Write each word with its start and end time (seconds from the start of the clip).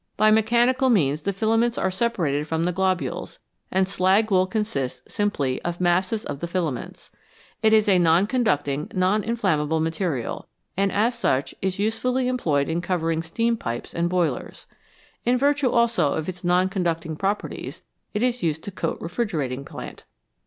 By 0.17 0.31
mechanical 0.31 0.89
means 0.89 1.21
the 1.21 1.31
filaments 1.31 1.77
are 1.77 1.91
separated 1.91 2.47
from 2.47 2.65
the 2.65 2.71
globules, 2.71 3.37
and 3.69 3.87
slag 3.87 4.31
wool 4.31 4.47
consists 4.47 5.13
simply 5.13 5.61
of 5.61 5.79
masses 5.79 6.25
of 6.25 6.39
the 6.39 6.47
filaments. 6.47 7.11
It 7.61 7.71
is 7.71 7.87
a 7.87 7.99
non 7.99 8.25
conducting, 8.25 8.89
non 8.95 9.23
inflammable 9.23 9.79
material, 9.79 10.47
and 10.75 10.91
as 10.91 11.13
such 11.13 11.53
is 11.61 11.77
usefully 11.77 12.27
employed 12.27 12.67
in 12.67 12.81
covering 12.81 13.21
steam 13.21 13.57
pipes 13.57 13.93
and 13.93 14.09
boilers. 14.09 14.65
In 15.23 15.37
virtue 15.37 15.69
also 15.69 16.13
of 16.13 16.27
its 16.27 16.43
non 16.43 16.67
conducting 16.67 17.15
pro 17.15 17.35
perties, 17.35 17.83
it 18.15 18.23
is 18.23 18.41
used 18.41 18.63
to 18.63 18.71
coat 18.71 18.97
refrigerating 18.99 19.63
plant. 19.63 20.05